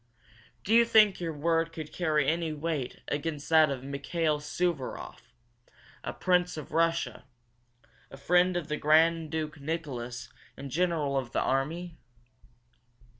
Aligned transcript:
Do 0.63 0.73
you 0.73 0.83
think 0.83 1.19
your 1.19 1.31
word 1.31 1.77
would 1.77 1.93
carry 1.93 2.27
any 2.27 2.53
weight 2.53 3.01
against 3.09 3.47
that 3.49 3.69
of 3.69 3.83
Mikail 3.83 4.39
Suvaroff, 4.39 5.31
a 6.03 6.11
prince 6.11 6.57
of 6.57 6.71
Russia, 6.71 7.25
a 8.09 8.17
friend 8.17 8.57
of 8.57 8.67
the 8.67 8.77
Grand 8.77 9.29
Duke 9.29 9.59
Nicholas 9.59 10.33
and 10.57 10.71
General 10.71 11.19
of 11.19 11.33
the 11.33 11.41
army?" 11.41 11.99